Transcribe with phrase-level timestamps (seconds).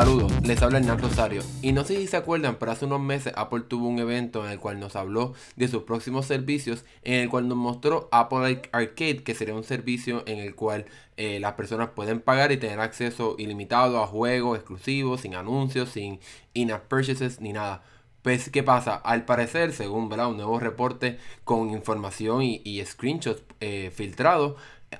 [0.00, 1.42] Saludos, les habla Hernán Rosario.
[1.60, 4.52] Y no sé si se acuerdan, pero hace unos meses Apple tuvo un evento en
[4.52, 9.22] el cual nos habló de sus próximos servicios, en el cual nos mostró Apple Arcade,
[9.22, 10.86] que sería un servicio en el cual
[11.18, 16.18] eh, las personas pueden pagar y tener acceso ilimitado a juegos exclusivos, sin anuncios, sin
[16.54, 17.82] in-app purchases ni nada.
[18.22, 18.96] Pues, ¿qué pasa?
[18.96, 24.56] Al parecer, según un nuevo reporte con información y, screenshots eh, filtrados,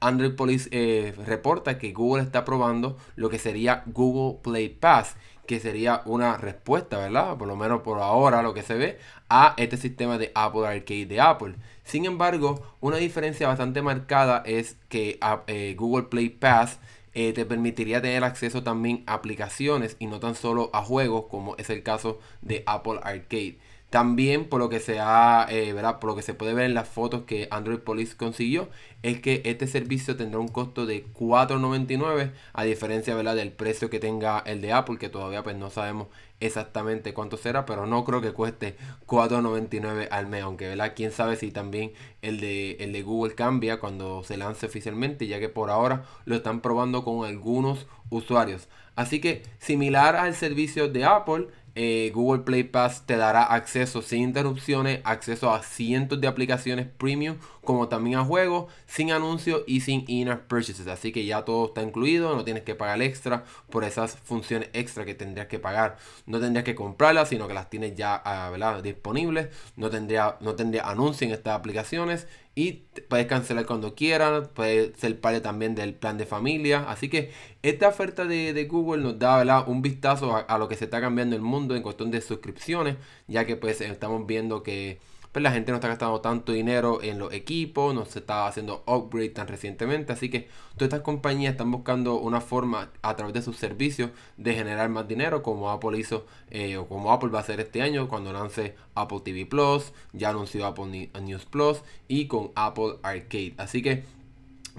[0.00, 5.16] Android Police eh, reporta que Google está probando lo que sería Google Play Pass,
[5.46, 7.36] que sería una respuesta, ¿verdad?
[7.36, 8.98] Por lo menos por ahora lo que se ve,
[9.28, 11.54] a este sistema de Apple Arcade de Apple.
[11.84, 16.78] Sin embargo, una diferencia bastante marcada es que ah, eh, Google Play Pass
[17.12, 21.56] eh, te permitiría tener acceso también a aplicaciones y no tan solo a juegos como
[21.56, 23.58] es el caso de Apple Arcade.
[23.94, 26.88] También por lo que se ha, eh, Por lo que se puede ver en las
[26.88, 28.68] fotos que Android Police consiguió,
[29.04, 33.36] es que este servicio tendrá un costo de 4.99 a diferencia, ¿verdad?
[33.36, 36.08] Del precio que tenga el de Apple, que todavía pues no sabemos
[36.40, 40.94] exactamente cuánto será, pero no creo que cueste 4.99 al mes, aunque, ¿verdad?
[40.96, 45.38] Quién sabe si también el de, el de Google cambia cuando se lance oficialmente, ya
[45.38, 48.68] que por ahora lo están probando con algunos usuarios.
[48.96, 54.22] Así que similar al servicio de Apple, eh, Google Play Pass te dará acceso sin
[54.22, 60.04] interrupciones, acceso a cientos de aplicaciones premium, como también a juegos, sin anuncios y sin
[60.06, 60.86] in purchases.
[60.86, 65.04] Así que ya todo está incluido, no tienes que pagar extra por esas funciones extra
[65.04, 65.96] que tendrías que pagar.
[66.26, 69.48] No tendrías que comprarlas, sino que las tienes ya ah, disponibles.
[69.76, 75.20] No tendría, no tendría anuncios en estas aplicaciones y puedes cancelar cuando quieras, puedes ser
[75.20, 76.88] parte también del plan de familia.
[76.88, 81.00] Así que esta oferta de, Google nos da un vistazo a, lo que se está
[81.00, 85.00] cambiando el mundo en cuestión de suscripciones, ya que pues estamos viendo que
[85.34, 88.84] pues la gente no está gastando tanto dinero en los equipos, no se está haciendo
[88.86, 93.42] upgrade tan recientemente, así que todas estas compañías están buscando una forma a través de
[93.42, 97.42] sus servicios de generar más dinero, como Apple hizo eh, o como Apple va a
[97.42, 102.52] hacer este año cuando lance Apple TV Plus, ya anunció Apple News Plus y con
[102.54, 103.54] Apple Arcade.
[103.58, 104.04] Así que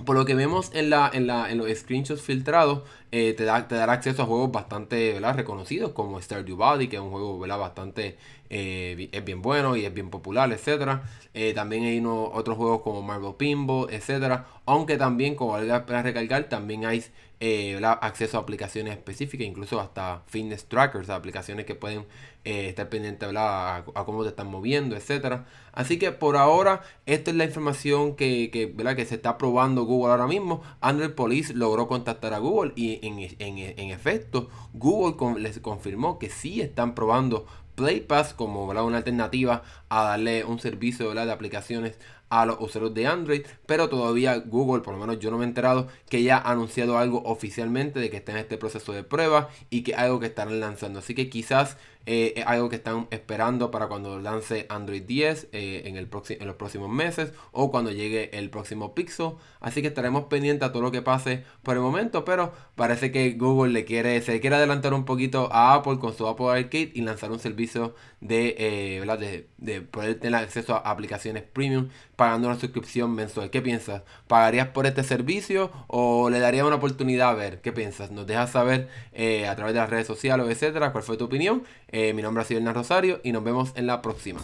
[0.03, 3.67] por lo que vemos en, la, en, la, en los screenshots filtrados, eh, te, da,
[3.67, 8.17] te dará acceso a juegos bastante reconocidos como Stardew Valley, que es un juego bastante
[8.49, 11.03] eh, es bien bueno y es bien popular, etcétera.
[11.33, 14.45] Eh, también hay otros juegos como Marvel Pinball, etcétera.
[14.65, 17.03] Aunque también, como para recalcar, también hay
[18.01, 22.05] acceso a aplicaciones específicas, incluso hasta fitness trackers, aplicaciones que pueden
[22.43, 25.45] estar pendientes a, a, cómo te están moviendo, etcétera.
[25.75, 30.11] Así que por ahora, esta es la información que, que, que se está probando Google
[30.13, 30.61] ahora mismo.
[30.79, 36.95] Android Police logró contactar a Google y en, efecto, Google les confirmó que sí están
[36.95, 37.45] probando
[37.75, 41.99] Play Pass como una alternativa a darle un servicio de aplicaciones
[42.29, 45.47] a los usuarios de Android, pero todavía Google, por lo menos yo no me he
[45.47, 49.49] enterado, que ya ha anunciado algo oficialmente de que está en este proceso de prueba
[49.69, 50.99] y que algo que estarán lanzando.
[50.99, 51.77] Así que quizás
[52.07, 56.47] eh, es algo que están esperando para cuando lance Android 10 eh, en, el en
[56.47, 59.31] los próximos meses o cuando llegue el próximo Pixel.
[59.59, 63.31] Así que estaremos pendientes a todo lo que pase por el momento, pero parece que
[63.31, 67.01] Google le quiere, se quiere adelantar un poquito a Apple con su Apple Arcade y
[67.01, 72.59] lanzar un servicio de, eh, de, de poder tener acceso a aplicaciones premium pagando una
[72.59, 73.49] suscripción mensual.
[73.49, 74.03] ¿Qué piensas?
[74.27, 77.61] ¿Pagarías por este servicio o le darías una oportunidad a ver?
[77.61, 78.11] ¿Qué piensas?
[78.11, 81.63] Nos dejas saber a través de las redes sociales, etcétera, cuál fue tu opinión.
[81.89, 84.41] Eh, mi nombre ha sido Hernán Rosario y nos vemos en la próxima.